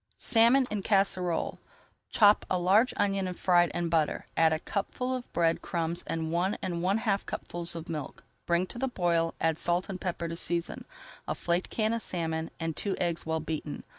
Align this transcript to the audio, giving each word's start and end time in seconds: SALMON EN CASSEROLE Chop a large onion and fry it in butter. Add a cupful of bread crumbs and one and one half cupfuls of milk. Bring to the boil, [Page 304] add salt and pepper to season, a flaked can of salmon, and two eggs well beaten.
SALMON 0.17 0.65
EN 0.71 0.81
CASSEROLE 0.81 1.59
Chop 2.09 2.43
a 2.49 2.57
large 2.57 2.91
onion 2.97 3.27
and 3.27 3.37
fry 3.37 3.65
it 3.65 3.71
in 3.71 3.87
butter. 3.87 4.25
Add 4.35 4.51
a 4.51 4.57
cupful 4.57 5.13
of 5.13 5.31
bread 5.31 5.61
crumbs 5.61 6.03
and 6.07 6.31
one 6.31 6.57
and 6.59 6.81
one 6.81 6.97
half 6.97 7.23
cupfuls 7.27 7.75
of 7.75 7.87
milk. 7.87 8.23
Bring 8.47 8.65
to 8.65 8.79
the 8.79 8.87
boil, 8.87 9.33
[Page 9.33 9.37
304] 9.41 9.49
add 9.49 9.57
salt 9.59 9.89
and 9.89 10.01
pepper 10.01 10.27
to 10.27 10.35
season, 10.35 10.85
a 11.27 11.35
flaked 11.35 11.69
can 11.69 11.93
of 11.93 12.01
salmon, 12.01 12.49
and 12.59 12.75
two 12.75 12.95
eggs 12.99 13.27
well 13.27 13.41
beaten. 13.41 13.83